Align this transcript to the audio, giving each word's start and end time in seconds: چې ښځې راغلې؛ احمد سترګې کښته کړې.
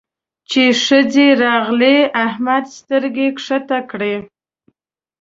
چې 0.49 0.63
ښځې 0.85 1.27
راغلې؛ 1.45 1.97
احمد 2.25 2.65
سترګې 2.77 3.27
کښته 3.37 3.79
کړې. 3.91 4.15